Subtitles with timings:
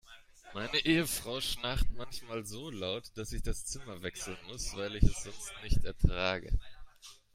[0.55, 5.25] Meine Ehefrau schnarcht manchmal so laut, dass ich das Zimmer wechseln muss, weil ich es
[5.25, 6.57] sonst nicht ertrage.